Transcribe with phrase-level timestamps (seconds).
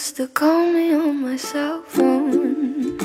[0.00, 2.96] just call me on my cell phone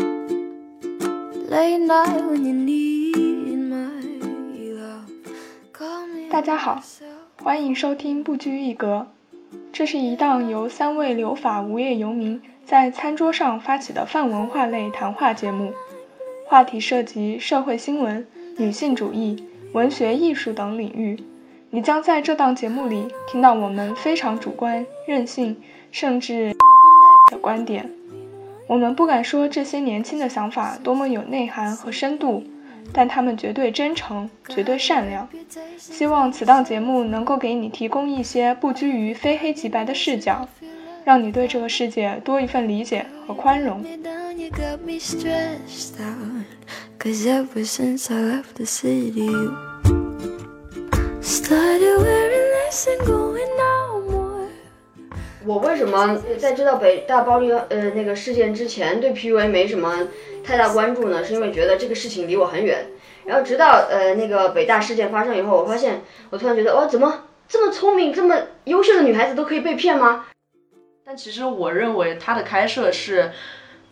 [6.29, 6.81] 大家好，
[7.44, 9.08] 欢迎收听不拘一格。
[9.73, 15.73] 这是一档由三位留法无业游民在餐桌上发起的泛文化类谈话节目，
[16.46, 18.25] 话题涉及社会新闻、
[18.55, 19.43] 女性主义、
[19.73, 21.21] 文学艺术等领域。
[21.71, 25.57] 你将在这档节目里听到我们非常主观、任性，
[25.91, 26.55] 甚至
[27.36, 27.91] 的观点。
[28.67, 32.43] 我们不敢说这些年轻的想法多么有内涵和深度，
[32.91, 35.27] 但他们绝对真诚，绝对善良。
[35.77, 40.48] 希望此档节目能够给你提供一些不拘于非黑即白的视角，
[41.03, 43.84] 让你对这个世界多一份理解和宽容。
[55.48, 60.08] 我为什么在知道北大暴力呃那个事件之前对 PUA 没什么
[60.44, 61.24] 太大关注呢？
[61.24, 62.88] 是因为觉得这个事情离我很远。
[63.26, 66.01] 然后直到呃那个北大事件发生以后，我发现
[66.31, 70.25] 我突然觉得哇，怎么这么聪明、这么优秀的女孩子都可以被骗吗？
[71.05, 73.31] 但其实我认为它的开设是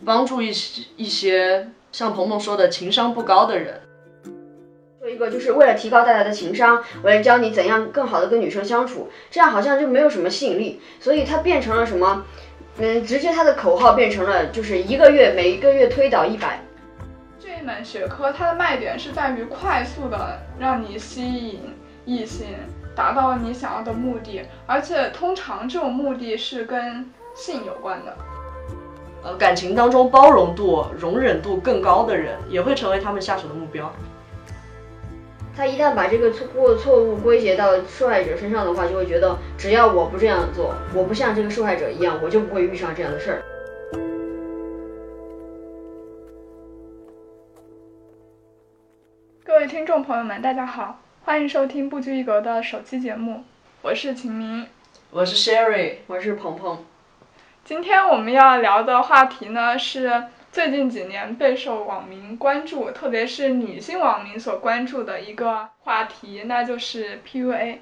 [0.04, 3.80] 帮助一些一些像鹏鹏说的情商不高的人。
[5.04, 12.24] 说一个就是为了提高大家的情商，为了教你怎样更好的跟女生相处，这样好像就没有什么吸引力，所以它变成了什么？
[12.78, 16.58] 嗯，直接它的口号变成了就是一个月每一个月推倒一百。
[17.38, 21.60] 这一门学科它的卖点是在于快速的让你吸引
[22.06, 22.46] 异性，
[22.96, 28.16] 达到你想要的目的，而且通常这种目的是跟性有关的。
[29.22, 33.92] 呃，感情当中包容度、容忍度更高的人，也会成为他们下手的目标。
[35.56, 43.42] 他一旦把这个错过错误归结到受害者身上的话，就会觉得只要我不这样做，我不像这个受害者一样，我就不会遇上这样的事儿。
[49.44, 53.44] 各位听众朋友们，大家好，欢迎收听不拘一格的首期节目，
[53.82, 54.66] 我是秦明。
[55.12, 56.84] 我是 Sherry，我是鹏鹏，
[57.64, 67.78] 今天我们要聊的话题呢，是最近几年备受网民关注，特别是女性网民所关注的一个话题，那就是 PUA。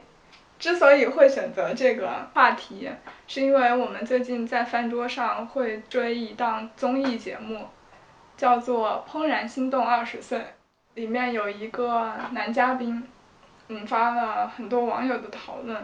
[0.59, 2.89] 之所以会选择这个话题，
[3.29, 7.67] 是因为我们最近在饭桌上会追一档综艺节目，
[8.39, 10.39] 叫做《怦然心动二十岁》，
[10.95, 13.07] 里面有一个男嘉宾，
[13.69, 15.77] 引发了很多网友的讨论。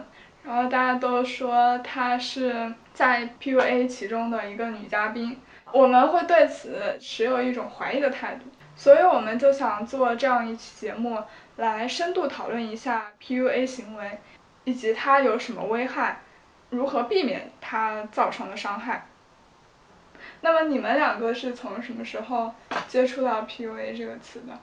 [0.43, 5.37] 然后大家都说她是在 PUA 其中的一个女嘉宾，
[5.71, 11.17] 我们会对此持有一种怀疑的态度，所以我们就想做这样一期节目，
[11.57, 14.19] 来深度讨论一下 PUA 行为，
[14.63, 16.21] 以及它有什么危害，
[16.69, 19.07] 如何避免它造成的伤害。
[20.41, 22.53] 那么你们两个是从什么时候
[22.87, 24.57] 接触到 PUA 这个词的？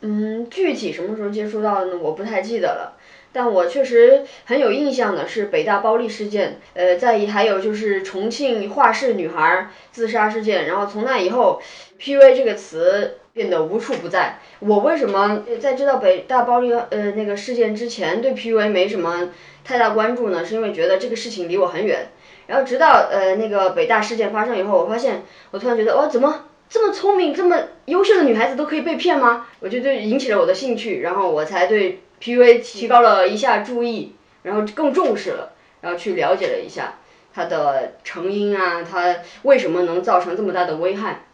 [0.00, 1.98] 嗯，具体什么时候接触到的呢？
[1.98, 2.98] 我不太记得了。
[3.34, 11.60] 但我确实很有印象的是北大暴力事件，呃，在还有就是重庆画室女孩自杀事件，然后从那以后
[11.98, 14.38] ，PUA 这个词变得无处不在。
[14.60, 19.30] 我为什么在知道北大暴力呃那个事件之前对 PUA 没什么
[19.64, 20.44] 太大关注呢？
[20.46, 22.06] 是因为觉得这个事情离我很远。
[22.46, 29.46] 然后直到呃那个北大事件发生以后，我发现我突然觉得哇，怎么这么聪明、这么优秀的女孩子都可以被骗吗？
[29.60, 36.94] 我就对引起了我的兴趣，然后我才对 PUA 提高了一下注意，然后更重视了，然后去了解了一下
[37.32, 41.24] 它的成因啊，它为什么能造成这么大的危害。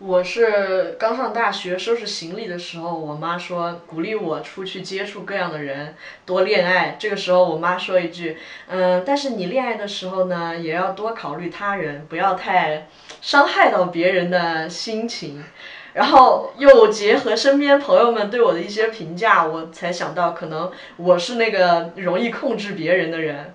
[0.00, 6.96] 我是刚上大学收拾行李的时候，我妈说鼓励我出去接触各样的人，多恋爱。
[7.00, 8.36] 这个时候我妈说一句，
[8.68, 12.86] 嗯，但是你恋爱的时候呢，也要多考虑他人，不要太
[13.20, 15.42] 伤害到别人的心情。
[15.94, 23.52] 然后又结合身边朋友们对我的一些评价，我才想到，可能我是那个容易控制别人的人。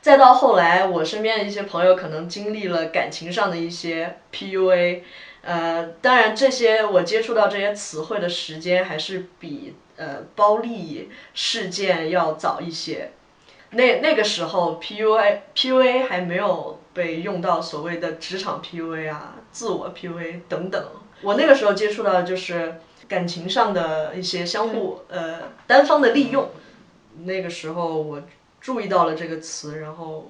[0.00, 5.00] 再到后来，我身边的一些朋友可能经历了感情上的一些 PUA，
[5.42, 13.12] 呃，当然这些我接触到这些词汇的时间还是比呃包利事件要早一些。
[13.70, 20.84] 那那个时候 PUA PUA 还没有被用到所谓的职场 PUA 啊、自我 PUA 等等。
[21.22, 26.50] 我那个时候接触到的就是感情上的一些相互呃单方的利用。
[27.22, 28.22] 那个时候我
[28.60, 30.28] 注意到了这个词，然后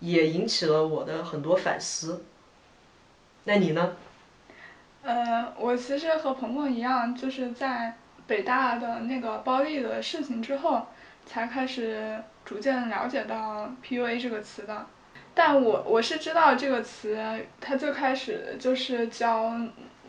[0.00, 2.24] 也引起了我的很多反思。
[3.44, 3.92] 那你呢？
[5.04, 7.94] 呃，我其实和鹏鹏一样，就是在
[8.26, 10.86] 北大的那个暴力的事情之后，
[11.26, 14.86] 才开始逐渐了解到 PUA 这个词的。
[15.34, 17.18] 但我我是知道这个词，
[17.60, 19.52] 它最开始就是教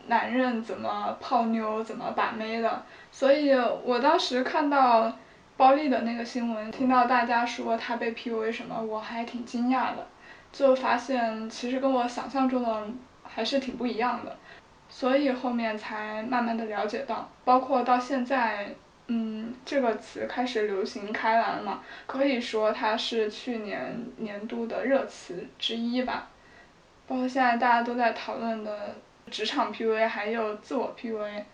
[0.06, 2.82] 男人怎么泡妞、怎么把妹的，
[3.12, 3.52] 所以
[3.84, 5.12] 我当时看到
[5.58, 10.06] 包丽的那个新闻，听到大家说她被 PUA 什么，我还挺惊讶的，
[10.52, 12.84] 就发现其实跟我想象中的
[13.24, 14.36] 还是挺不一样的，
[14.88, 18.74] 所以后面才慢慢的了解到，包括到现在。
[19.08, 26.28] 嗯，这个词开始流行开来了嘛，可以说它是去年年度的热词之一吧。
[27.06, 28.96] 包括现在大家都在讨论的
[29.30, 31.44] 职场 PUA，还有自我 PUA。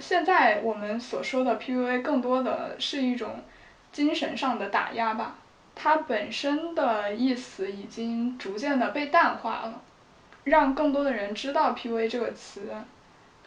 [0.00, 3.40] 现在我们所说的 PUA 更多的是一种
[3.92, 5.36] 精神上的打压吧，
[5.76, 9.80] 它本身的意思已经逐渐的被淡化了，
[10.44, 12.62] 让更多的人知道 PUA 这个词，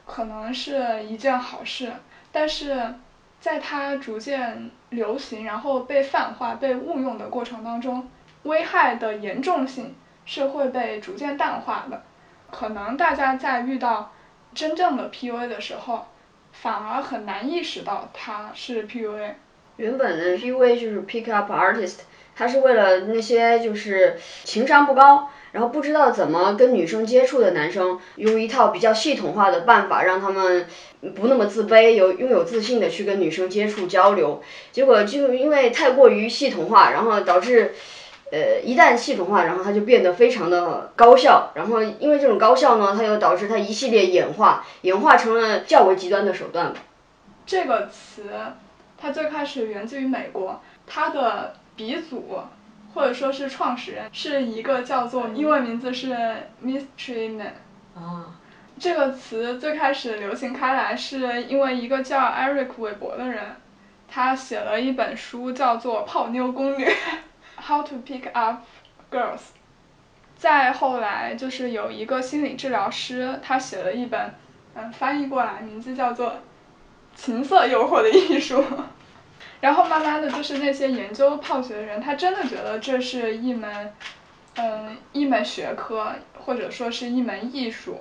[0.05, 1.94] 可能是一件好事，
[2.31, 2.95] 但是。
[3.39, 8.09] 在它逐渐流行，然后被泛化、被误用的过程当中，
[8.44, 9.94] 危害的严重性
[10.25, 12.01] 是会被逐渐淡化的。
[12.49, 14.11] 可能大家在遇到
[14.55, 16.07] 真正的 PUA 的时候，
[16.51, 19.35] 反而很难意识到它是 PUA。
[19.75, 22.00] 原本的 PUA 就是 Pick Up Artist，
[22.35, 25.29] 它是为了那些就是情商不高。
[25.51, 30.67] 然后不知道怎么跟女生接触的男生，用一套比较系统化的办法，让他们
[31.15, 34.41] 不那么自卑，有拥有自信的去跟女生接触交流。
[34.71, 37.73] 结果就因为太过于系统化，然后导致，
[38.31, 41.51] 呃，一旦系统化，然后它就变得非常的高效。
[41.55, 46.73] 然后因为这种高效呢，它又导致它一系列演化，演化成了较为极端的手段。
[47.45, 48.23] 这个词，
[48.97, 52.39] 它最开始源自于美国，它的鼻祖。
[52.97, 56.17] 或者说是创始人是一个叫做英文名字是
[56.65, 57.53] Mystery Man。
[57.94, 58.33] 啊。
[58.79, 63.55] 这个词最开始流行开来是因为一个叫 Eric 韦伯的人，
[64.07, 66.88] 他写了一本书叫做《泡妞攻略
[67.67, 68.63] 》，How to Pick Up
[69.11, 69.41] Girls。
[70.35, 74.33] 再后来就是有一个心理治疗师，他写了一本，
[74.73, 76.29] 嗯，翻译过来名字叫做
[77.15, 78.57] 《情色诱惑的艺术》。
[79.59, 83.94] 然后慢慢的就是那些研究泡学的人，他真的觉得这是一门，
[84.56, 88.00] 嗯，一门学科或者说是一门艺术，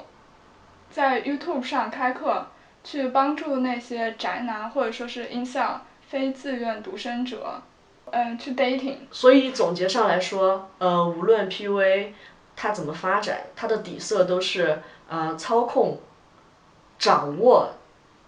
[0.90, 2.46] 在 YouTube 上开课，
[2.84, 7.62] 去帮助那些宅男或者说是 incel 非自愿独身者，
[8.10, 8.98] 嗯，去 dating。
[9.10, 12.12] 所以总结上来说，呃，无论 PUA
[12.54, 15.98] 它怎么发展，它的底色都是呃操控、
[16.98, 17.72] 掌握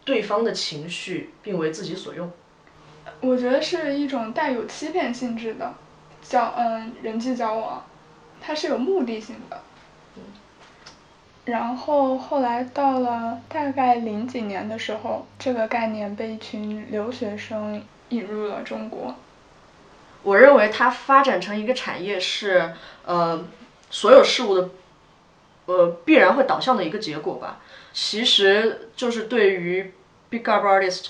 [0.04, 2.30] 对方的情绪，并为自己所用。
[3.20, 5.74] 我觉得是一种带有欺骗性质的
[6.22, 7.84] 交嗯人际交往，
[8.40, 9.60] 它是有目的性的。
[11.46, 19.14] 然后后来到了大概零几年的时候，这个概念被一群留学生引入了中国。
[20.22, 22.72] 我认为它发展成一个产业是
[23.04, 23.44] 呃
[23.90, 24.70] 所有事物的
[25.66, 27.58] 呃必然会导向的一个结果吧。
[27.92, 29.92] 其实就是对于
[30.30, 31.08] big up artist。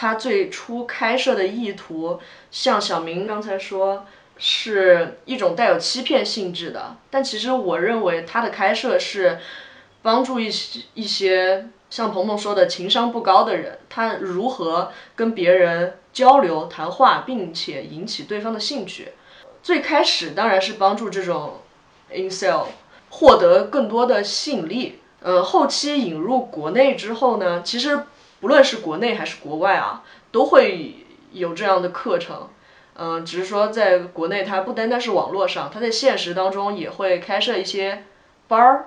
[0.00, 2.20] 他最初开设的意图，
[2.52, 4.06] 像小明刚才说，
[4.36, 6.94] 是一种带有欺骗性质的。
[7.10, 9.40] 但其实我认为他的开设是
[10.00, 19.08] 帮助一些一些像鹏鹏说的情商不高的人，他如何跟别人交流谈话，并且引起对方的兴趣。
[19.64, 21.54] 最开始当然是帮助这种
[22.12, 22.66] incel
[23.10, 25.00] 获得更多的吸引力。
[25.20, 28.04] 呃，后期引入国内之后呢，其实。
[28.40, 32.48] 不论是国内还是国外啊，都会有这样的课程，
[32.94, 38.04] 嗯，只是说在国内它不单单是网络上，它在现实当中也会开设一些
[38.46, 38.86] 班儿，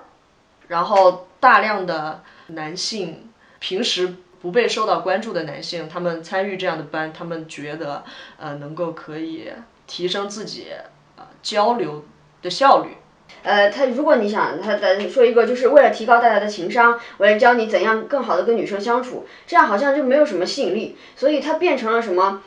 [0.68, 8.04] 然后大量的男性平时不被受到关注的男性，他们参与这样的班，他们觉得
[8.38, 9.52] 呃能够可以
[9.86, 10.68] 提升自己
[11.16, 12.04] 呃交流
[12.40, 12.96] 的效率。
[13.42, 22.42] 呃，他如果你想他的说一个，就是为了提高大家的情商，为了教你怎样更好的跟女生相处，这样好像就没有什么吸引力，所以它变成了什么？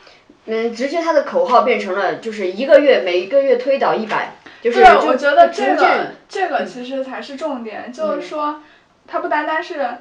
[0.46, 8.62] 嗯，直接他的口号变成了就是一个月每一个月推倒一百，就是我觉得这个这个其实才是重点，就是说，
[9.08, 9.98] 它不单单是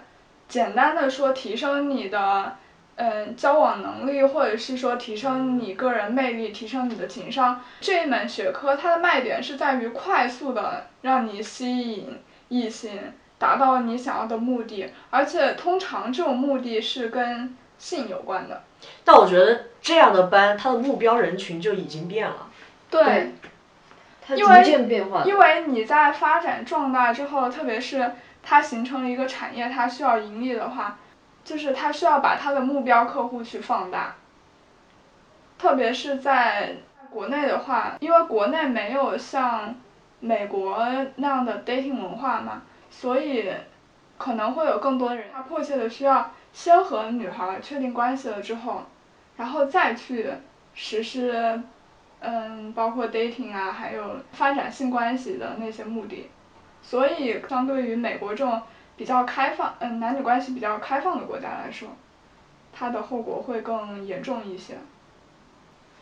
[0.48, 2.56] 简单的说提升你的。
[2.96, 12.92] 嗯，交往能力，或者是说提升你个人魅力，提升你的情商，这一门学科它的卖点是在于快速的让你吸引异性，
[13.36, 18.62] 达到你想要的目的，而且通常这种目的是跟性有关的。
[19.02, 22.48] 但我觉得这样的班，它的目标人群就已经变了。
[22.90, 23.32] 对，
[24.24, 25.24] 它逐渐变化。
[25.24, 30.98] 因为你在发展壮大之后，特别是它形成了一个产业，它需要盈利的话。
[31.44, 34.16] 就是他需要把他的目标客户去放大，
[35.58, 36.76] 特别是在
[37.10, 39.74] 国内的话，因为国内没有像
[40.20, 40.84] 美国
[41.16, 43.52] 那样的 dating 文化嘛，所以
[44.16, 48.82] 可能会有更多的人，他迫切的需要先和女孩确定关系了之后，
[49.36, 50.32] 然后再去
[50.74, 51.60] 实施，
[52.20, 56.30] 嗯，包括 dating 啊，还有发展性关系的那些目的。
[56.80, 58.60] 所以，相对于美国这种
[58.96, 61.88] 比较开放，嗯，男女关系比较开放的国家来说，
[62.72, 64.74] 它的后果会更严重一些。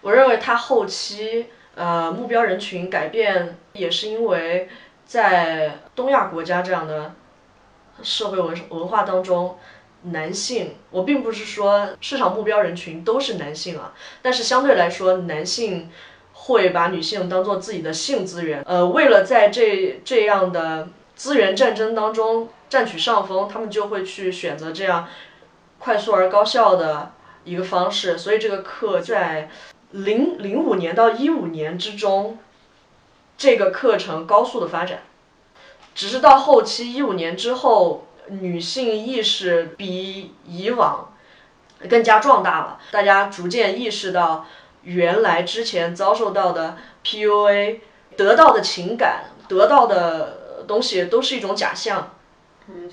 [0.03, 4.69] 我认为它后期呃目标人群改变，也是因为
[5.07, 7.15] 在东亚国家这样的
[8.03, 9.57] 社会文文化当中，
[10.03, 15.89] 男性，我并不是说市场目标人群都是男性啊，但是相对来说，男性
[16.33, 20.89] 会把女性当做自己的性资源，呃，为了在这这样的
[21.23, 25.07] 资源战争当中占取上风，他们就会去选择这样
[25.79, 27.13] 快速而高效的
[27.45, 29.49] 一个方式，所以这个课在。
[29.93, 32.39] 零零五年到一五年之中，
[33.37, 35.03] 这个课程高速的发展，
[35.95, 41.13] 只是到后期一五年之后，女性意识比以往
[41.91, 42.81] 更加壮大了。
[42.91, 44.47] 大家逐渐意识到，
[44.85, 47.81] 原来之前遭受到的 PUA，
[48.17, 52.15] 得到的情感，得到的东西都是一种假象，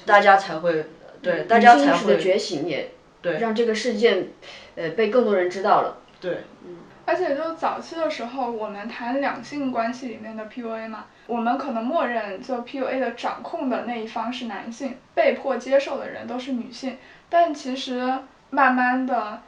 [0.05, 0.85] 大家才会
[1.21, 4.29] 对大家才会觉醒也对让这个事件
[4.75, 5.97] 呃被更多人知道了。
[6.19, 6.77] 对，嗯。
[7.05, 16.97] 而且就早期的时候，我们谈两性关系里面的 PUA 嘛，我们可能默认就 PUA 的掌控的那一方是男性，被迫接受的人都是女性。
[17.27, 18.19] 但其实
[18.51, 19.41] 慢慢的，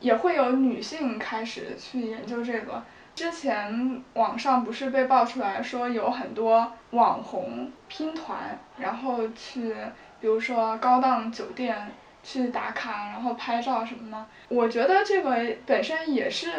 [0.00, 2.82] 也会有女性开始去研究这个。
[3.16, 9.74] 之前网上不是被爆出来说有很多网红拼团，然后去，
[10.20, 11.90] 比如说高档酒店
[12.22, 14.26] 去打卡，然后拍照什么的。
[14.48, 15.34] 我觉得这个
[15.66, 16.52] 本身也是。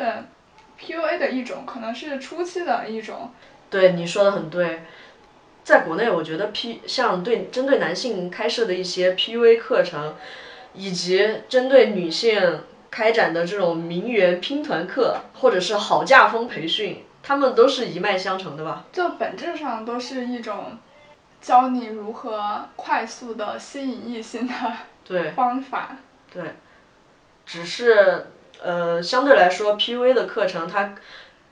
[0.80, 3.32] PUA 的一种，可能是初期的一种。
[3.68, 4.84] 对，你说的很对。
[5.64, 10.14] 在国内，我觉得 P 像对针对男性开设的一些 PUA 课程，
[10.76, 18.86] 以及针对女性开展的这种名媛拼团课，或者是好嫁风培训，他们都是一脉相承的吧？
[18.92, 20.78] 就本质上都是一种
[21.42, 24.54] 教你如何快速的吸引异性的
[25.06, 25.98] 对方法。
[26.34, 26.56] 对，
[27.46, 28.28] 只是。
[28.60, 30.96] 呃，相对来说，PUA 的课程它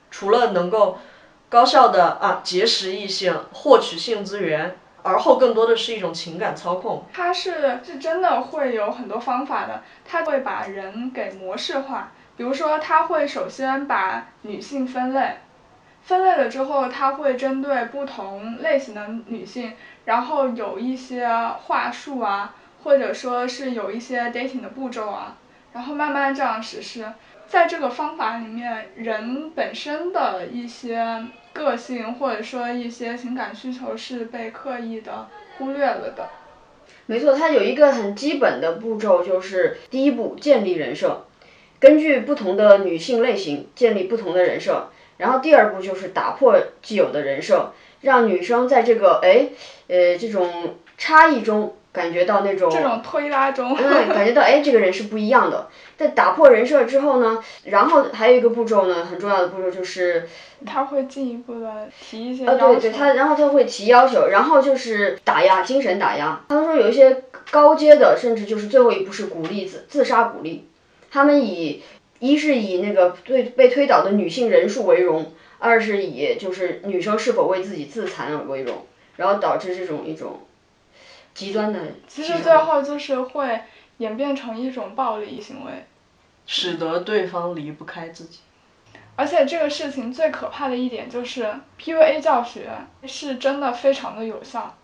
[0.09, 0.97] 除了能够
[1.49, 4.75] 高效的啊结识异性、获取性资源，
[5.05, 7.05] 而后更多的是一种情感操控。
[7.13, 12.11] 它是是真的会有很多方法的，它会把人给模式化。
[12.35, 15.37] 比如说，它会首先把女性分类，
[16.01, 19.73] 分类了之后，它会针对不同类型的女性，
[20.05, 25.37] 然后有一些话术啊，或者说是有一些 dating 的步骤啊。
[25.71, 27.05] 然后慢慢这样实施，
[27.47, 31.23] 在这个方法里面，人本身的一些
[31.55, 36.29] 个性或者说一些情感需求是被刻意的忽略了的。
[37.05, 41.25] 没错，它有一个很基本的步骤，就是第一步建立人设，
[41.79, 47.71] 根据不同的女性类型建立不同的人设，然后第二步就是打破既有的人设，
[48.01, 49.47] 让女生在这个哎
[49.87, 51.75] 呃这种差异中。
[51.95, 55.69] 感觉到那种这种推拉中，嗯，感觉到哎，这个人是不一样的。
[55.95, 60.27] 在打破人设之后呢，然后还有一个步骤呢，很重要的步骤就是，
[60.65, 62.73] 他会进一步的提一些要求。
[62.73, 66.41] 对对，他然后他会提要求，然后就是打压，精神打压。
[66.49, 70.67] 他们说有一些高阶的，甚至就是最后一步是鼓励自自杀鼓励。
[71.09, 71.81] 他们以
[72.19, 78.85] 一是以那个对被推倒的女性人数为荣，二是以就是女生是否为自己自残为荣，
[79.15, 80.41] 然后导致这种一种。
[81.35, 83.61] 极端的，其实最后就是会
[83.97, 85.85] 演变成一种暴力行为，
[86.47, 88.39] 使得对方离不开自己。
[89.17, 92.69] 而且这个事情最可怕的一点就是，PUA 教学
[93.05, 94.75] 是真的非常的有效。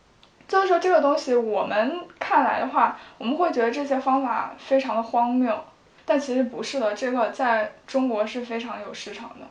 [0.48, 5.58] 就是说这个东西我们看来的话，我们会觉得这些方法非常的荒谬，
[6.03, 6.93] 但其实不是的。
[6.93, 9.48] 这个在中国是非常有市场的，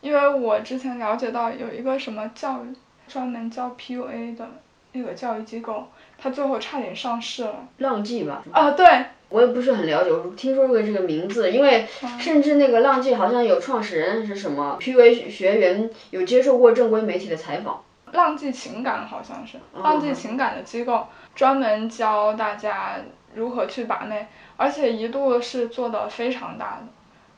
[0.00, 2.74] 因为我之前了解到有一个什么教育
[3.06, 4.48] 专门教 PUA 的
[4.92, 5.86] 那个教育机构。
[6.24, 8.42] 他最后差点上市了，浪迹吧？
[8.50, 8.86] 啊，对，
[9.28, 11.86] 我也不是很了解，我听说过这个名字，因为
[12.18, 17.82] 甚至那个浪迹好像有创始人是什么 PUA 学员，有接受过正规媒体的采访。
[18.12, 22.96] 浪迹情感好像是，浪迹情感的机构专门教大家
[23.34, 24.26] 如何去把妹，
[24.56, 26.86] 而且一度是做的非常大的。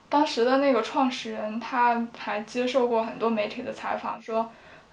[0.08, 4.48] 当时的那个创始人他还接受过很多媒体的采访，说，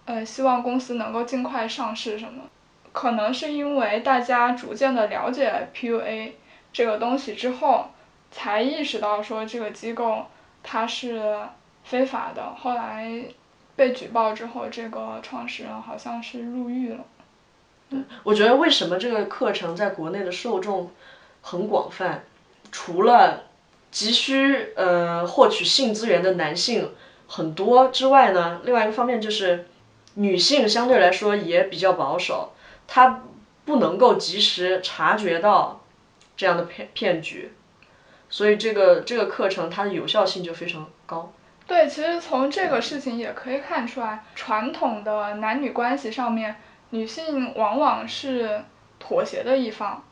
[0.05, 2.41] 呃，希望公司能够尽快上市什么。
[2.93, 6.31] 可能是因为大家逐渐的了解 PUA
[6.71, 7.87] 这个东西之后，
[8.31, 10.27] 才意识到说这个机构
[10.63, 11.37] 它是
[11.83, 12.55] 非法的。
[12.55, 13.25] 后来
[13.75, 16.99] 被举报之后，这个创始人好像是入狱了。
[18.23, 20.91] 我觉得为什么这个课程在国内的受众
[21.41, 22.23] 很广泛，
[22.71, 23.43] 除了
[23.91, 26.91] 急需呃获取性资源的男性
[27.27, 29.67] 很多之外呢，另外一个方面就是
[30.15, 32.52] 女性相对来说也比较保守，
[32.87, 33.21] 他
[33.65, 35.81] 不能够及时察觉到
[36.35, 37.53] 这样的骗骗局，
[38.29, 41.31] 所以这个这个课程它的有效性就非常高。
[41.65, 46.57] 对，其实从这个事情也可以看出来，传统的男女关系上面，
[46.89, 48.63] 女性往往是
[48.99, 50.03] 妥协的一方。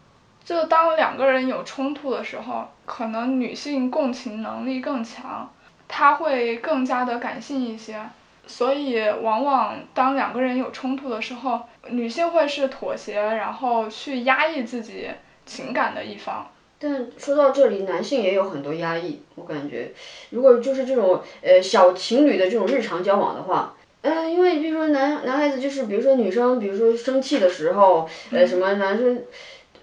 [0.45, 5.51] 就当两个人有冲突的时候，可能女性共情能力更强，
[5.87, 8.09] 她会更加的感性一些，
[8.47, 15.07] 所以往往当两个人有冲突的时候，女性会是妥协，然后去压抑自己
[15.45, 16.49] 情感的一方。
[16.79, 19.93] 但说到这里，男性也有很多压抑，我感觉，
[20.31, 29.23] 如果就是这种呃小情侣的这种日常交往的话，嗯、因为比如说男男孩子就是比如说女生，比如说生气的时候，呃什么男生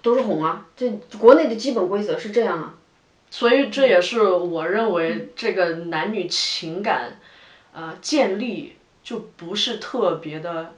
[0.01, 2.75] 都是哄啊，这国内的基本规则是这样啊。
[3.31, 7.17] 所以这也是我认为这个男女情感，
[7.79, 10.73] 呃，建立就不是特别的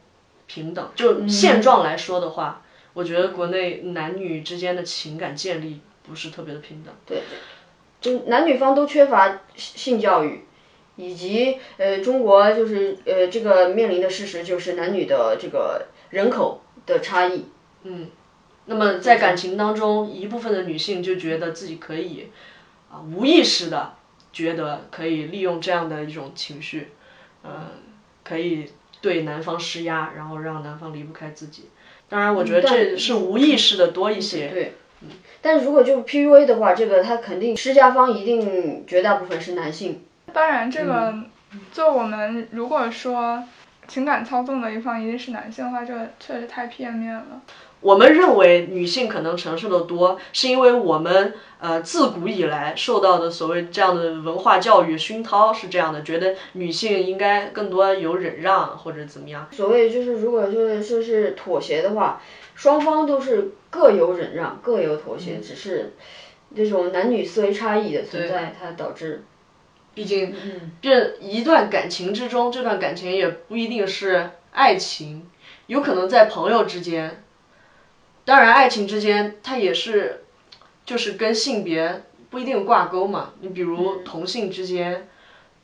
[0.46, 0.88] 平等。
[0.96, 2.62] 就现状来说的话，
[2.94, 6.94] 我觉得国内男女之间的情感建立不是特别的平等。
[7.08, 7.24] 对，
[8.00, 10.46] 就男女方都缺乏性性教育，
[10.96, 17.46] 以及呃中国就是呃这个面临的事实就是男女的这个人口的差异。
[17.82, 18.12] 嗯
[18.66, 22.30] 那么在感情当中，一部分的女性就觉得自己可以，
[22.92, 23.96] 啊、无意识的
[24.34, 26.92] 觉得可以利用这样的一种情绪，
[27.44, 27.70] 呃，
[28.24, 28.72] 可以
[29.02, 31.70] 对男方施压，然后让男方离不开自己。
[32.08, 34.50] 当然，我觉得这是无意识的多一些。
[34.50, 34.74] 对，
[35.42, 40.04] 但是如果就 PUA 的话，这个他肯定施加方一定绝大部分是男性。
[40.34, 41.14] 当然，这个
[41.74, 43.44] 就我们如果说
[43.88, 47.42] 情感操纵的一方一定是男性的话，这确实太片面了。
[47.82, 59.48] 我们认为女性可能承受的多，是因为我们呃自古以来受到的所谓这样的文化教育熏陶是这样的，觉得女性应该更多有忍让或者怎么样。
[59.52, 62.22] 所谓就是如果就是说是妥协的话，
[62.54, 65.94] 双方都是各有忍让，各有妥协，只是
[66.56, 69.24] 这种男女思维差异的存在，它导致。
[69.94, 70.34] 毕竟，
[70.82, 75.28] 这一段感情之中，这段感情也不一定是爱情，
[75.66, 77.21] 有可能在朋友之间。
[78.24, 80.24] 当然，爱情之间它也是，
[80.86, 83.32] 就是跟性别不一定挂钩嘛。
[83.42, 85.08] 你比如同性之间，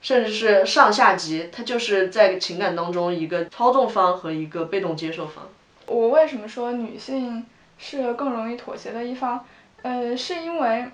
[0.02, 5.48] 甚至是上下级，它就是在情感当中一个操纵方和一个被动接受方。
[5.86, 7.46] 我为什么说女性
[7.78, 9.46] 是更容易妥协的一方？
[9.84, 10.86] 呃，是因为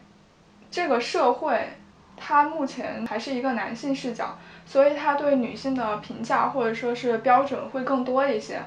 [0.69, 1.69] 这个社会
[2.17, 8.61] 它目前还是一个男性视角，所以它对女性的评价或者说是标准会更多一些。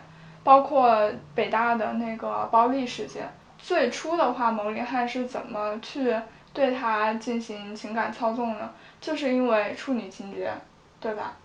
[0.46, 3.28] 包括北大的那个包丽事件，
[3.58, 6.14] 最初的话，蒙林汉是怎么去
[6.52, 8.72] 对他进行情感操纵呢？
[9.00, 10.52] 就是因为处女情节，
[11.00, 11.36] 对吧？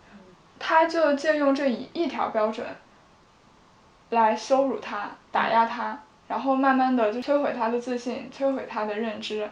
[0.60, 2.64] 他就借用这一一条标准
[4.12, 9.50] 来羞辱他、打压他，然后慢慢的就摧毁他的自信，摧毁他的认知。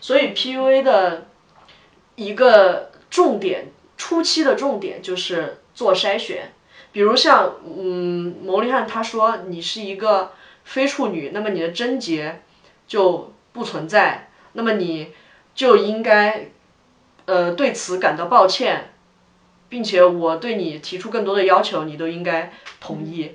[0.00, 1.28] 所以 PUA 的
[2.16, 6.50] 一个重点，初期的重点就是做筛选。
[6.96, 10.32] 比如像，嗯，牟利汉他说你是一个
[10.64, 12.40] 非处女，那么你的贞洁
[12.86, 15.08] 就不存在，那么你
[15.54, 16.52] 就应该，
[17.26, 18.94] 呃，对此感到抱歉，
[19.68, 23.32] 并且我对你提出更多的要求，你都应该同意。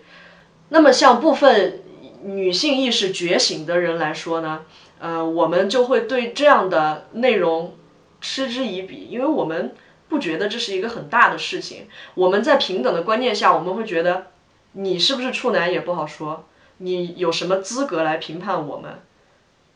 [0.70, 1.84] 那么像部分
[2.24, 4.66] 女性意识觉醒的人来说呢，
[4.98, 7.76] 呃，我们就会对这样的内容
[8.22, 9.76] 嗤之以鼻，因为我们。
[10.12, 11.88] 不觉得这是一个很大的事情。
[12.16, 14.28] 我们在平等的观念下，我们会觉得，
[14.74, 16.46] 你是不是处男也不好说，
[16.80, 19.00] 你有什么资格来评判我们？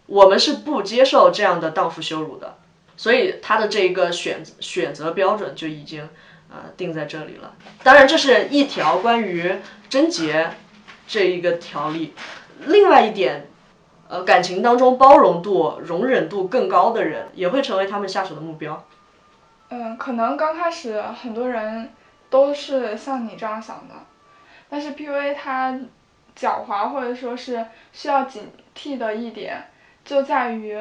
[0.08, 2.58] 我们是不接受这样的荡妇羞辱的。
[2.98, 6.10] 所以他的这一个选选择标准就已经
[6.50, 7.56] 呃定在这里了。
[7.82, 9.56] 当然，这是一条关于
[9.90, 10.52] 贞洁
[11.08, 12.14] 这一个条例。
[12.68, 13.48] 另外一点，
[14.10, 18.86] 呃，感情当中包容度、容忍度更高的人，也会成为他们下手的目标。
[19.78, 21.90] 嗯，可能刚开始很多人
[22.30, 23.94] 都是像你这样想的，
[24.70, 25.74] 但是 PUA 它
[26.34, 29.62] 狡猾或者说是需要警惕的一点，
[30.06, 30.80] 就在于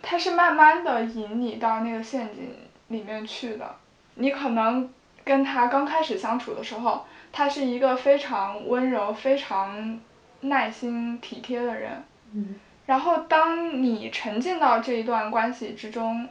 [0.00, 2.56] 它是慢慢的引你到那个陷阱
[2.88, 3.74] 里面去的。
[4.14, 4.88] 你可能
[5.24, 10.00] 跟他刚开始相处的时候，他是一个非常温柔、非常
[10.40, 12.54] 耐心体贴的人，嗯，
[12.86, 16.26] 然后当你沉浸到这一段关系之中。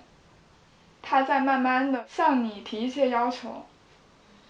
[1.01, 3.65] 他在慢慢的向你提一些要求，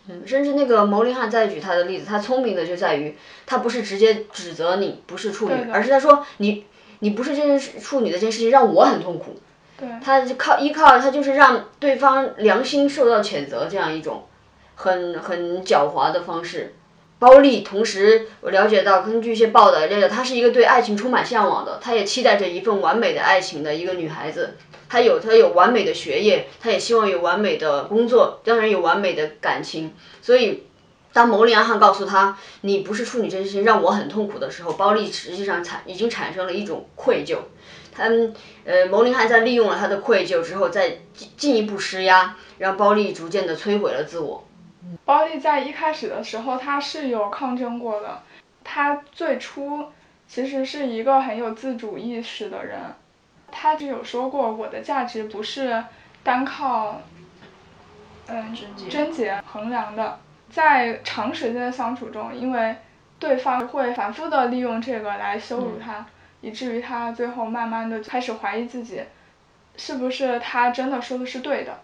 [0.08, 6.66] 嗯，甚至那个牟林汉再举他的例子，他聪明的就在于，他不是直接指责你不是处女而是他说你
[7.00, 9.40] 你不是这件事处女的这件事情让我很痛苦。
[9.78, 14.26] 对，他就靠依靠他就是让对方良心受到谴责这样一种
[14.76, 16.76] 很很狡猾的方式。
[17.18, 24.56] 包丽同时我了解到，根据一些报道了解，她是一个对爱情充满向往的，她也期待着一份完美的爱情的一个女孩子。
[24.92, 29.94] 他有他有完美的学业，他也希望有完美的工作，当然有完美的感情。
[30.22, 30.64] 所以，
[31.14, 37.38] 当牟里阿汉告诉他你不是处女这件事情让我很痛苦的时候，包丽实际上产已经产生了一种愧疚。
[37.94, 38.34] 他们
[38.66, 44.46] 呃，牟林汉在利用了他的愧疚之后，再进进一步施压，让包丽逐渐的摧毁了自我。
[45.06, 48.24] 包丽在一开始的时候，她是有抗争过的。
[48.62, 49.86] 她最初
[50.28, 52.78] 其实是一个很有自主意识的人，
[53.52, 55.84] 她就有说过，我的价值不是
[56.24, 57.02] 单靠
[58.28, 58.56] 嗯
[58.90, 60.20] 贞洁衡量的。
[60.50, 62.76] 在长时间的相处中，因为
[63.20, 66.06] 对方会反复的利用这个来羞辱他，
[66.42, 69.02] 以至于他最后慢慢的开始怀疑自己，
[69.78, 71.80] 是不是他真的说的是对的。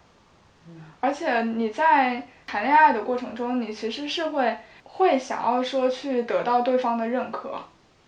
[0.99, 7.63] 而且你在谈恋爱的过程中，你其实是会会想要说去得到对方的认可，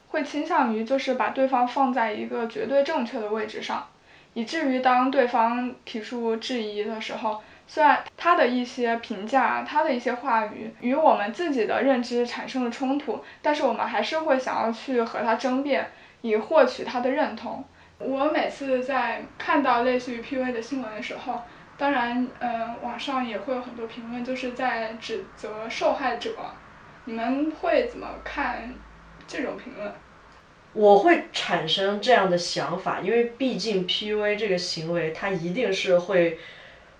[0.09, 3.87] 会倾向于就是把对方放在一个绝对正确的位置上，
[4.33, 15.89] 以至于当对方提出质疑的时候，虽然他的一些评价、他的一些话语与我们自己的认知产生了冲突，但是我们还是会想要去和他争辩，
[16.21, 17.63] 以获取他的认同。
[17.99, 21.41] 我每次在看到类似于 PUA 的新闻的时候，
[21.77, 26.31] 当然，嗯，网上也会有很多评论，就是在指责受害者。
[27.05, 28.73] 你们会怎么看
[29.29, 29.93] 这种评论？
[30.73, 36.37] 我会产生这样的想法，因为毕竟 PUA 这个行为，它一定是会，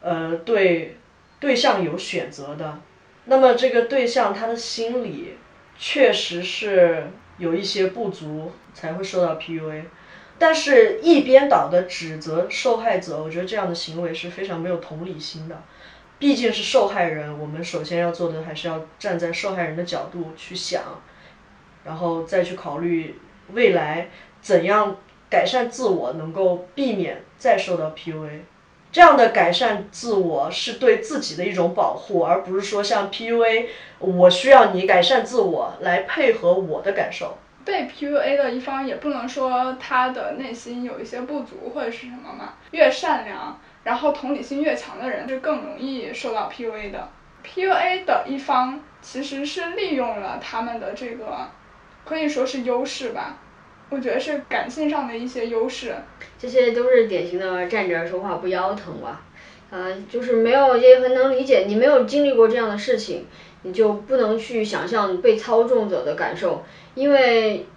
[0.01, 0.97] 呃，对
[1.39, 2.79] 对象有选择的。
[3.25, 5.37] 那么这个对象他的心理
[5.77, 9.83] 确实是有一些不足，才会受到 PUA。
[10.39, 15.61] 但是，一边倒的指责受害者，我觉得这样的行为是非常没有同理心的。
[16.17, 21.01] 毕竟是受害人，我们首先要做的还是要站在受害人的角度去想，
[21.83, 23.19] 然后再去考虑
[23.53, 24.07] 未来
[24.41, 24.95] 怎样
[25.29, 28.39] 改善自我，能够避免再受到 PUA。
[28.91, 33.67] 这样的改善自我是对自己的一种保护，而不是说像 PUA，
[33.99, 37.37] 我需要你改善自我来配合我的感受。
[37.63, 47.09] 被 PUA 的一方也不能说他的内心有一些不足或者是什么嘛，越善良，然后同理心越强的人是更容易受到 PUA 的。
[47.45, 51.47] PUA 的一方其实是利用了他们的这个，
[52.09, 53.37] 可以说是优势吧，
[53.91, 55.93] 我觉得是感性上的一些优势。
[56.39, 59.21] 这些都是典型的站着说话不腰疼吧，
[59.69, 63.27] 啊，就是没有也很能理解，你没有经历过这样的事情，
[63.61, 66.63] 你就不能去想象被操纵者的感受，
[66.95, 67.67] 因为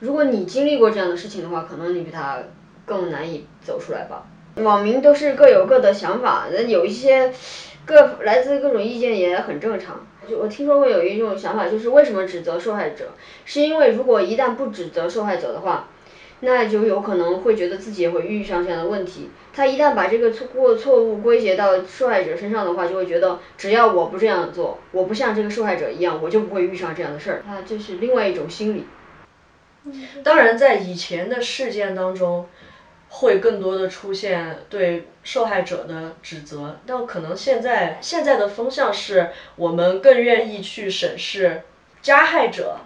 [0.00, 2.38] 如果你经历过这样的事情的话，可能你比他
[2.84, 4.26] 更难以走出来吧。
[4.56, 7.32] 网民都是各有各的想法，那有一些
[7.84, 10.04] 各来自各种意见也很正常。
[10.34, 13.10] 我听说过有一种想法，就是为什么指责受害者，
[13.44, 15.88] 是因为如果一旦不指责受害者的话。
[16.40, 19.30] 那就有可能会觉得自己也会遇上这样的问题。
[19.54, 27.36] 他一旦把这个错过错误归结到受害者身上的话，就会觉得只要我不这样做，我不像这个受害者一样，我就不会遇上这样的事儿。
[27.48, 28.84] 啊，这是另外一种心理。
[30.22, 32.46] 当然，在以前的事件当中，
[33.08, 41.62] 会更多的出现对受害者的指责，但可能现在现在的风向是我们更愿意去审视
[42.02, 42.78] 加害者，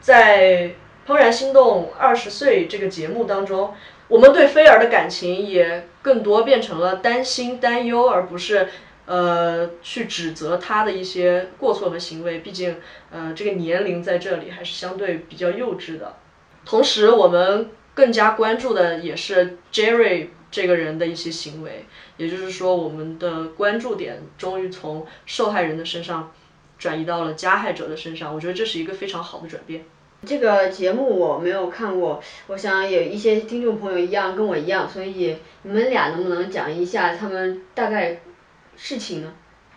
[0.00, 0.74] 在。
[1.08, 3.72] 《怦然心动二十岁》这个节目当中，
[4.08, 8.68] 我们对菲儿的感情也更多变成了担心、担忧，而不是
[9.04, 12.40] 呃去指责他的一些过错和行为。
[12.40, 12.80] 毕竟，
[13.12, 16.16] 呃，这个年龄在这里还是相对比较幼稚的。
[16.64, 21.86] 同时，我们更加关注的也是 Jerry 这个人的一些行为。
[22.18, 26.32] 也就是说，我们的关注点终于从受害人的身上
[26.78, 28.32] 转移到了加害者的身上。
[28.32, 29.84] 我觉得这是一个非常好的转变。
[30.24, 38.20] 这个节目我没有看过，我想有一些听众朋友一样跟我一样，所以你们俩能不能讲一下他们大概
[38.76, 39.32] 事情呢？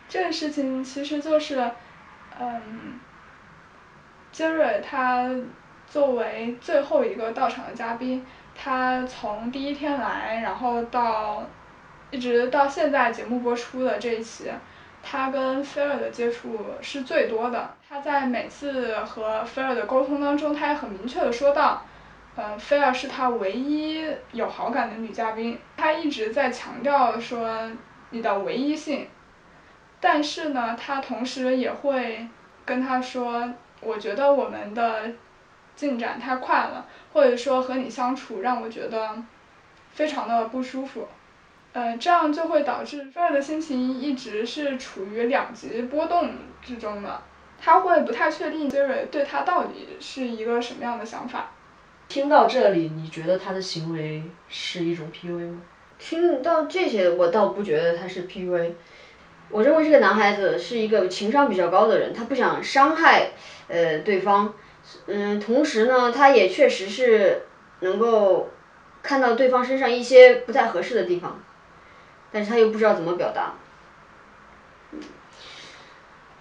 [0.07, 1.59] 这个事情其实就是，
[2.39, 2.99] 嗯，
[4.31, 5.29] 杰瑞他
[5.89, 8.25] 作为最后一个到场的嘉宾，
[8.55, 11.43] 他从第一天来，然后到
[12.11, 14.51] 一直到现在节目播出的这一期。
[15.01, 17.73] 他跟菲尔的接触是最多的。
[17.87, 21.81] 他在每次和菲尔的沟通当中，他也很明确的说到，
[22.35, 25.57] 呃，菲尔是他唯一有好感的女嘉宾。
[25.77, 27.71] 他一直在强调说
[28.09, 29.07] 你的唯一性。
[30.01, 32.27] 但是呢，他同时也会
[32.65, 33.49] 跟他说，
[33.79, 35.09] 我觉得我们的
[35.79, 39.15] 进展太快了，或者说和你相处让我觉得
[39.93, 41.07] 非常的不舒服。
[41.71, 47.21] 呃，这样就会导致菲尔的心情一直是处于两极波动之中的，
[47.57, 51.51] 他会不太确定杰瑞对他到底是一个什么样的想法。
[52.09, 55.61] 听到这里，你觉得他的行为是一种 PUA 吗？
[55.97, 58.73] 听到这些，我倒不觉得他是 PUA。
[59.49, 63.31] 我认为这个男孩子是一个情商比较高的人，他不想伤害
[63.67, 64.53] 呃对方，
[65.07, 67.43] 嗯，同时呢，他也确实是
[67.81, 68.49] 能够
[69.01, 71.41] 看到对方身上一些不太合适的地方，
[72.31, 73.55] 但是他又不知道怎么表达。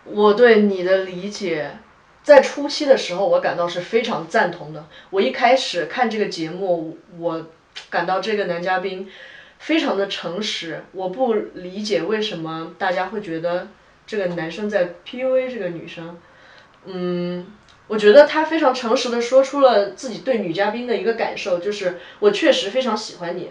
[0.05, 1.79] 我对你的理解，
[2.23, 4.87] 在初期的时候，我感到是非常赞同的。
[5.11, 7.47] 我一开始看这个节目，我
[7.91, 9.11] 感到这个男嘉宾
[9.59, 13.69] 非常的诚实，我不理解为什么大家会觉得
[14.07, 16.19] 这个男生在 PUA 这个女生。
[16.87, 17.47] 嗯，
[17.89, 23.51] 我觉得他非常诚实的说出了自己对女嘉宾的一个感受，就是我确实非常喜欢你，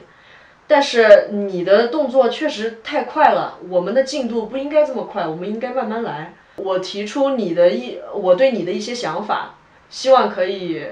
[0.67, 6.36] 但是你的动作确实太快了，我们的进度不应该这么快，我们应该慢慢来。
[6.56, 9.56] 我提出你的一，我对你的一些想法，
[9.89, 10.86] 希望可以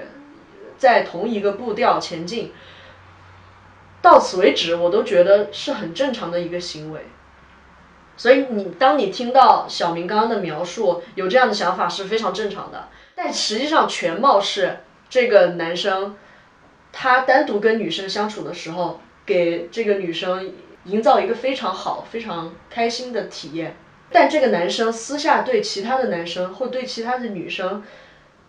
[0.76, 2.52] 在同一个步调前进。
[4.02, 7.00] 到此为止，我都觉得是很正常的一个行为。
[8.16, 12.88] 所以你当你听到小明刚刚的描述，有这样的想法是非常正常的。
[13.16, 16.14] 但实际上全貌是这个男生，
[16.92, 20.52] 他单独跟女生相处的时候，给这个女生
[20.84, 23.74] 营造一个非常好、非常开心的体验。
[24.10, 27.82] 但这个男生私下对其他的男生或对其他的女生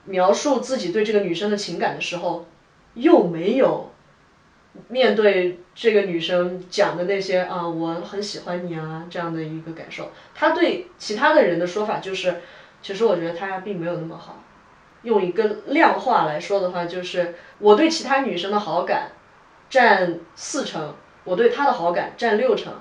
[0.03, 2.45] 描述自己对这个女生的情感的时候，
[2.93, 3.91] 又没有
[4.89, 10.11] 面对这个女生讲的那些啊，我很喜欢你啊这样的一个感受。
[10.35, 12.35] 他对其他的人的说法就是，
[12.81, 14.43] 其实我觉得他并没有那么好。
[15.07, 19.11] 用一个量化来说的话，就是我对其他女生的好感
[19.69, 20.93] 占四成，
[21.23, 22.73] 我对他的好感占六成。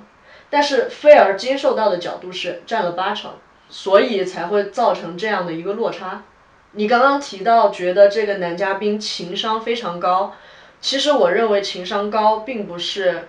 [0.50, 3.30] 但是菲儿接受到的角度是占了八成，
[3.68, 6.24] 所以才会造成这样的一个落差。
[6.72, 10.34] 你刚刚提到觉得这个男嘉宾情商非常高，
[10.80, 13.28] 其实我认为情商高并不是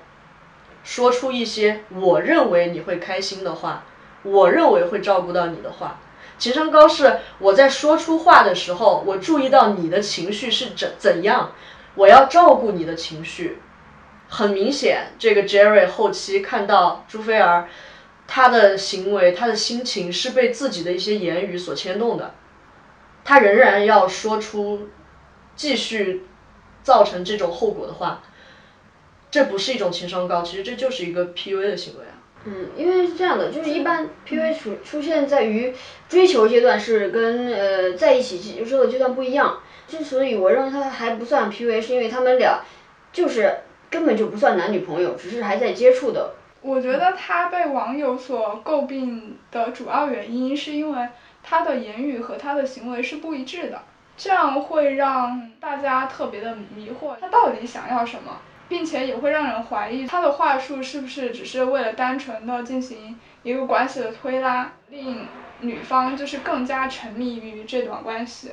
[0.83, 3.83] 说出一些我认为你会开心的话，
[4.23, 5.99] 我认为会照顾到你的话。
[6.37, 11.53] 情商高是我在说出话的时候，我注意到你的情绪是怎怎样，
[11.95, 13.59] 我要照顾你的情绪。
[14.29, 17.69] 很明显，这个 Jerry 后期看到朱菲儿，
[18.27, 22.35] 他的行为、他的心情是被自己的一些言语所牵动的，
[23.23, 24.89] 他仍然要说出
[25.55, 26.27] 继续
[26.83, 28.21] 造成这种后果的话，
[29.31, 32.16] 这不是一种情商高，其实这就是一个 PUA 的行为啊。
[32.49, 35.73] 嗯，因为是这样的，就是一般 PUA 出出现在于
[36.07, 39.59] 追求阶段，是跟呃在一起之后的阶段不一样。
[39.85, 42.61] 之所以我认为他还不算 PUA，是因为他们俩
[43.11, 43.53] 就是
[43.89, 46.35] 根本就不算男女朋友，只是还在接触的。
[46.61, 51.07] 我觉得他被网友所诟病的主要原因，是因为
[51.43, 53.81] 他的言语和他的行为是不一致的，
[54.17, 65.25] 这样会让大家特别的迷惑，他到底想要什么，并且也会让人怀疑他的话术是不是只是为了单纯的进行一个关系的推拉，令
[65.61, 68.51] 女方就是更加沉迷于这段关系。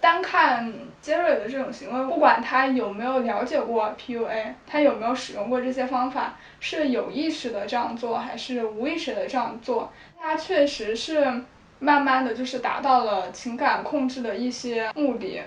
[0.00, 11.42] 单看杰瑞的这种行为，不管他有没有了解过 PUA，他有没有使用过这些方法，是有意识的这样做，还是无意识的这样做，他确实是
[11.80, 15.42] 慢慢的就是达到了情感控制的一些目的，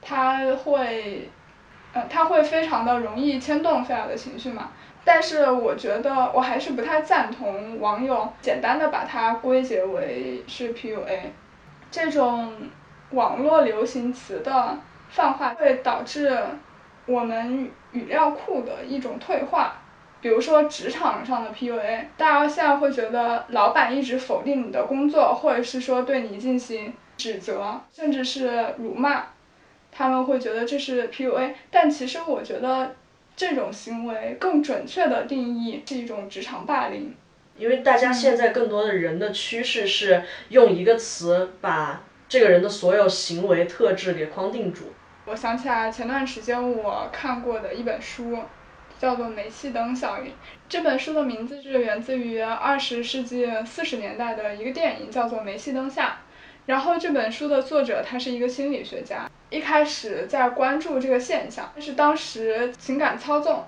[0.00, 1.28] 他会，
[2.08, 4.70] 他会非常的容易牵动菲尔的情绪嘛。
[5.04, 11.20] 但是我觉得我还是不太赞同网友简单的把它归结为是 PUA，
[11.90, 12.52] 这种。
[13.12, 14.76] 网络流行词的
[15.08, 16.38] 泛化会导致
[17.06, 19.78] 我们语料库的一种退化。
[20.20, 29.24] 比如说职场上的 PUA，大家现在会觉得老板一直否定你的工作，或者是说对你进行指责，甚至是辱骂，
[29.98, 31.54] 他们会觉得这是 PUA。
[31.68, 32.94] 但其实我觉得
[33.34, 37.12] 这种行为更准确的定义是一种职场霸凌。
[37.56, 42.04] 因为大家现在更多的人的趋势是用一个词把。
[42.30, 44.92] 这个人的所有行为特质给框定住。
[45.24, 48.38] 我想起来前段时间我看过的一本书，
[48.98, 50.26] 叫做《煤气灯效应》。
[50.68, 56.06] 这本书的名字是源自于二十世纪四十年代的一个电影，叫做《煤气灯下》。
[56.66, 63.66] 然后这本书的作者他是一个心理学家，一开始在关注这个现象，但是当时情感操纵，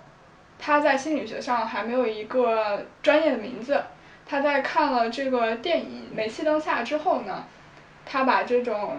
[0.58, 3.82] 他在心理学上还没有一个专业的名字。
[4.26, 7.44] 他在看了这个电影《煤气灯下》之后呢，
[8.06, 8.96] 他把这种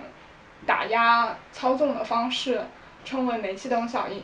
[0.65, 2.61] 打压操纵的方式
[3.05, 4.21] 称为煤气灯效应。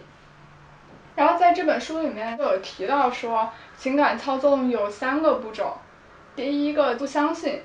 [1.15, 5.77] 然后在这本书里面就有提到说，情感操纵有三个步骤。
[6.35, 7.61] 第一个不相信，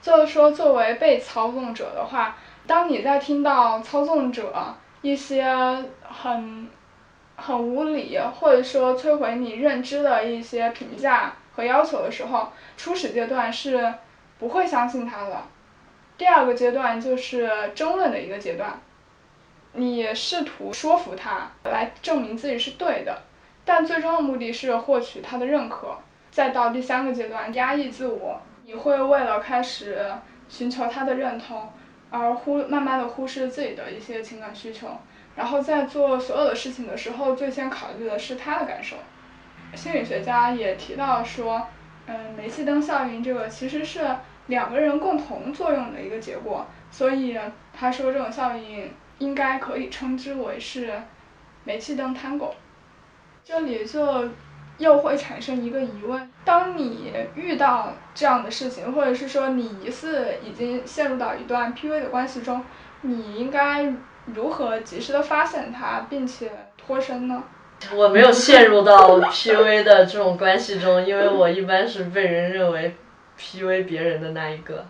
[0.00, 5.44] 就是说作为被操纵者的话，当你在听到操纵者一些
[6.02, 6.68] 很
[7.36, 13.94] 很无理或者说摧毁你认知的一些评价和要求的时候，初始阶段是
[14.38, 15.42] 不会相信他的。
[16.16, 18.78] 第二个阶段就是争论的一个阶段。
[19.72, 23.22] 你试图说服他来证明自己是对的，
[23.64, 25.96] 但最终的目的是获取他的认可。
[26.30, 30.04] 再到第三个阶段，压抑自我，你会为了开始
[30.48, 31.72] 寻求他的认同，
[32.10, 34.88] 而忽慢慢的忽视自己的一些情感需求，
[35.36, 38.96] 然后在做所有的事情的时候，最先考虑的是他的感受。
[39.74, 41.68] 心理学家也提到说，
[42.06, 44.00] 嗯，煤气灯效应这个其实是
[44.48, 47.38] 两个人共同作用的一个结果，所以
[47.72, 48.90] 他说这种效应。
[49.20, 50.90] 应该可以称之为是
[51.64, 52.52] 煤气灯 tango。
[53.44, 54.30] 这里就
[54.80, 62.64] 又会产生一个疑问：当你遇到这样的事情，或者是说你疑似已经陷入到一段 PUA 的关系中，
[63.02, 67.44] 你应该如何及时的发现它，并且脱身呢？
[67.94, 72.96] 我没有陷入到 PUA 的这种关系中，因为我一般是被人认为
[73.38, 74.86] PUA 别人的那一个，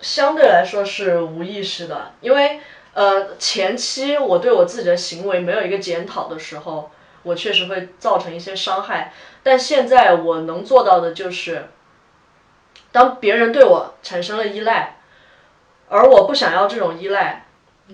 [0.00, 2.60] 相对来说是无意识的，因为。
[2.92, 6.90] 呃，前期我对我自己的行为没有一个检讨的时候，
[7.22, 9.12] 我确实会造成一些伤害。
[9.42, 11.68] 但现在我能做到的就是，
[12.92, 14.96] 当别人对我产生了依赖，
[15.88, 17.46] 而我不想要这种依赖，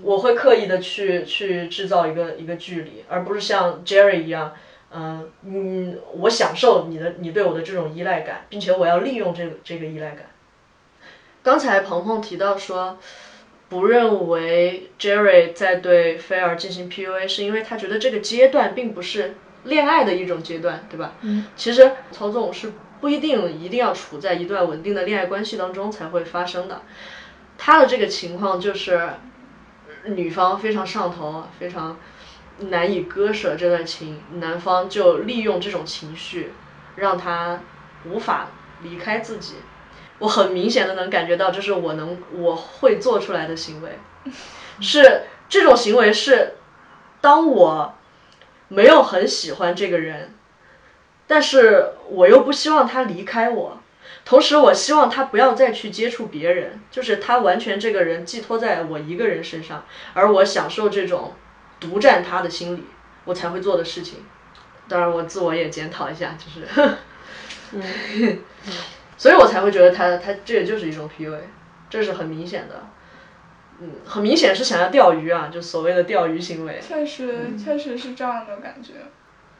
[0.03, 4.55] 我会刻意的去去制造一个一个距离，而不是像 Jerry 一样，
[4.91, 10.27] 嗯嗯，我享受你的你对我的这种依赖感，并且我要利用这个这个依赖感。
[11.43, 12.99] 刚才鹏鹏提到说。
[13.69, 21.15] 不认为 Jerry 在对菲儿进行 PUA，是因为他觉得这个阶段并不是恋爱的一种阶段，对吧？
[21.23, 21.47] 嗯。
[21.57, 26.83] 其实操纵是不一定一定要处在一段稳定的恋爱关系当中才会发生的。
[27.59, 29.11] 他的这个情况就是
[30.05, 31.99] 女方非常上头，非常
[32.59, 36.53] 难以割舍这段情，男方就利用这种情绪
[36.95, 37.61] 让他
[38.05, 38.51] 无法
[38.83, 39.55] 离开自己。
[40.19, 43.99] 我很明显的能感觉到，这是我能我会做出来的行为，
[44.81, 46.55] 是这种行为是，
[47.21, 47.95] 当我
[48.69, 50.35] 没有很喜欢这个人，
[51.27, 53.79] 但是我又不希望他离开我，
[54.25, 61.35] 同时我希望他不要再去接触别人，就是他完全这个人寄托在我一个人身上，而我享受这种
[61.79, 62.85] 独占他的心理，
[63.25, 64.25] 我才会做的事情。
[64.89, 66.97] 当然，我自我也检讨一下，就是，
[67.73, 68.39] 嗯。
[69.17, 71.39] 所以我才会觉得他他这也就是一种 PUA，
[71.89, 72.75] 这是很明显的，
[73.81, 76.79] 嗯，很明显是想要钓鱼啊，就所谓的钓鱼行为。
[76.81, 78.93] 确实，确实是这样的感觉。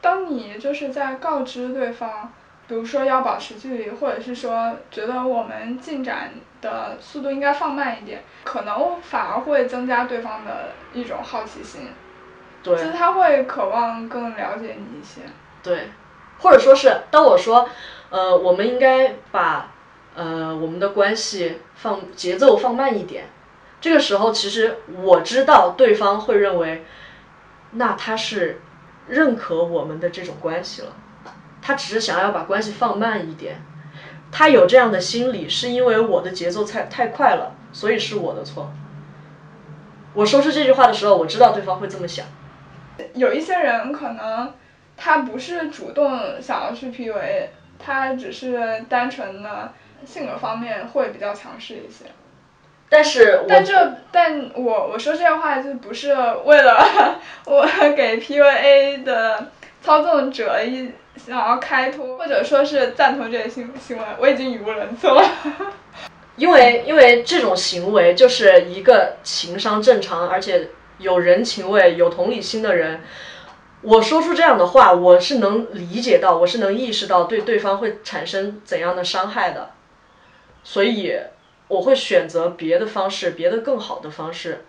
[0.03, 2.31] 当你就是在告知对方，
[2.69, 11.89] 比如说要保持距离，或者是说觉得我们进展的速度应该放慢一点，可能反而会增加对方的一种好奇心。
[12.63, 12.77] 对。
[12.77, 15.23] 就是他会渴望更了解你一些。
[15.63, 15.89] 对，
[16.39, 17.67] 或者说是当我说。
[18.17, 19.75] 呃，我们应该把
[20.15, 23.27] 呃我们的关系放节奏放慢一点。
[23.79, 26.87] 这个时候，其实我知道对方会认为，
[27.73, 28.63] 那他是
[29.07, 30.97] 认可我们的这种关系了。
[31.61, 33.61] 他只是想要把关系放慢一点。
[34.33, 38.73] 他有这样的心理，是因为我的节奏太太快了，所以是我的错。
[40.15, 42.25] 我说出这句话的时候，我知道对方会这么想。
[43.13, 44.55] 有一些人可能
[44.97, 47.49] 他不是主动想要去 PUA。
[47.79, 49.73] 他只是单纯的
[50.05, 52.05] 性格方面会比较强势一些，
[52.89, 59.51] 但是，但这但我我说这些话就不是为了 我给 PUA 的
[59.83, 65.23] 操纵者一想要开脱，或者说是赞同这些行行为，我已经语无伦次了。
[66.37, 70.69] 因为因为这种行为就是一个情商正常而且
[70.99, 73.01] 有人情味、有同理心的人。
[73.87, 79.71] 我说出这样的话，我是能理解到，我是能意识到对对方会产生怎样的伤害的，
[80.65, 81.17] 所以
[81.69, 84.65] 我会选择别的方式，别的更好的方式。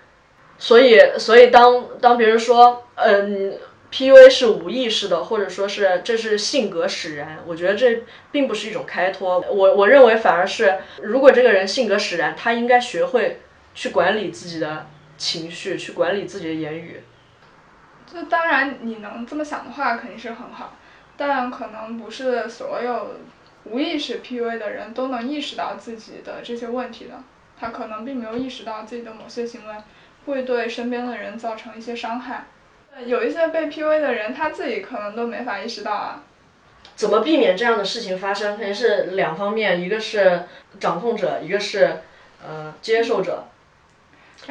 [0.59, 3.57] 所以，所以当当别人说，嗯
[3.91, 9.39] ，PUA 是无意识的，或者说是这是性格使然，我觉得这并不是一种开脱。
[9.49, 13.41] 我我认为反而是，如果这个人性格使然，他应该学会
[13.73, 14.85] 去管理自己的
[15.17, 17.01] 情绪，去管理自己的言语。
[18.11, 20.73] 就当然你能这么想的话肯定是很好，
[21.17, 23.15] 但可能不是所有
[23.65, 27.15] 无意识 PUA 的人都能意识到自己的这些问题的，
[27.59, 29.75] 他可能并没有意识到自己的某些行为
[30.25, 32.45] 会对身边的人造成一些伤害。
[33.05, 36.23] 有一些被 PUA 的人，他自己可能都没法意识到啊。
[36.95, 38.57] 怎么避免这样的事情发生？
[38.57, 40.43] 肯定是两方面，一个是
[40.79, 41.97] 掌控者，一个是
[42.43, 43.43] 呃接受者。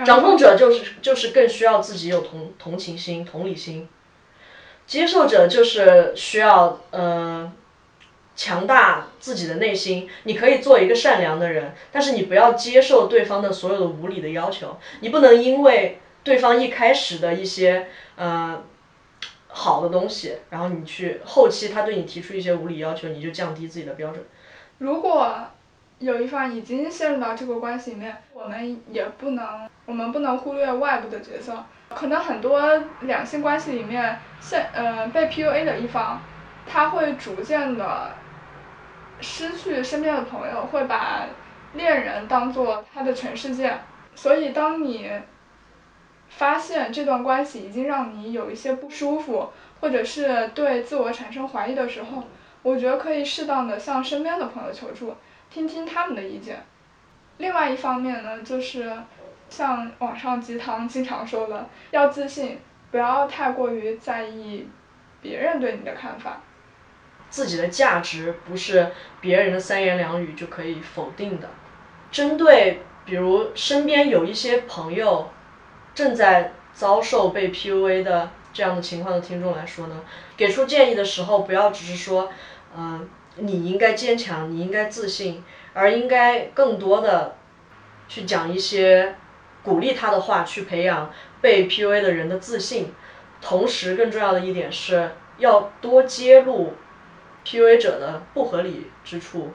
[0.05, 3.89] 掌控者就是就是更需要自己有同同情心、同理心，
[4.87, 7.51] 接受者就是需要呃
[8.35, 10.09] 强大自己的内心。
[10.25, 14.77] 你可以做一个善良的人，但是你不要接受对方的所有的无理的要求。
[15.01, 18.63] 你不能因为对方一开始的一些呃
[19.49, 24.23] 好的东西，然后你去后期他对你提出一些无理要求，你就降低自己的标准。
[24.79, 25.35] 如果
[25.99, 31.65] 有一方已经陷入到这个关系里面，我们也不能，我们不能忽略外部的角色。
[31.89, 32.61] 可能很多
[33.03, 36.21] 两性关系里面，现呃被 PUA 的一方，
[36.67, 38.11] 他会逐渐的
[39.21, 41.27] 失去身边的朋友，会把
[41.75, 43.79] 恋人当做他的全世界。
[44.15, 45.11] 所以，当你
[46.29, 49.49] 发现这段关系已经让你有一些不舒服，
[49.81, 52.25] 或者是对自我产生怀疑的时候，
[52.63, 55.15] 我觉得可以适当的向身边的朋友求助。
[55.51, 56.65] 听听他们的意见。
[57.39, 58.91] 另外一方面呢，就是
[59.49, 62.59] 像网上鸡汤经常说的，要自信，
[62.91, 64.69] 不要太过于在意
[65.21, 66.41] 别人对你的看法。
[67.29, 68.91] 自己的价值不是
[69.21, 71.49] 别人的三言两语就可以否定的。
[72.11, 75.29] 针对比如身边有一些朋友
[75.95, 80.01] 正在遭受被 PUA 的这样的情况的听众来说呢，
[80.37, 82.31] 给出建议的时候，不要只是说，
[82.77, 83.09] 嗯。
[83.37, 87.37] 你应该坚强，你应该自信，而应该更多的
[88.09, 89.15] 去讲一些
[89.63, 91.11] 鼓励他的话，去培养
[91.41, 92.93] 被 PUA 的人的自信。
[93.41, 96.73] 同时，更重要的一点是要多揭露
[97.45, 99.53] PUA 者的不合理之处。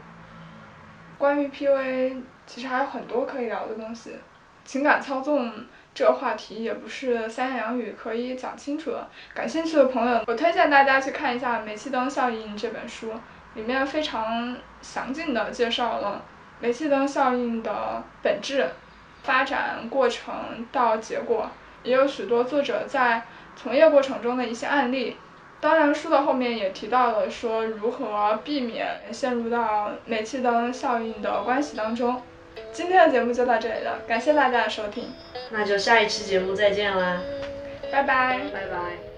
[1.17, 4.15] 关于 PUA，其实还有很多可以聊的东西。
[4.63, 5.51] 情感操纵
[5.93, 9.09] 这个话题也不是三言两语可以讲清楚的。
[9.33, 13.11] 感兴趣的朋友，我推荐大家去看一下《煤气灯效应》这本书。
[13.55, 16.23] 里面非常详尽的介绍了
[16.59, 18.69] 煤气灯效应的本质、
[19.23, 21.49] 发展过程到结果，
[21.83, 23.23] 也有许多作者在
[23.55, 25.17] 从业过程中的一些案例。
[25.59, 32.21] 当然，书的后面也提到了说如何避免陷入到煤气灯效应的关系当中。
[32.73, 35.09] 今天的节目就到这里了，感谢大家的收听，
[35.51, 37.21] 那就下一期节目再见啦，
[37.91, 39.10] 拜拜，拜拜。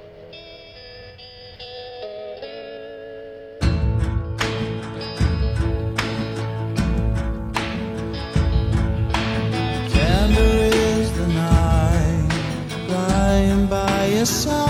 [14.23, 14.62] yes, I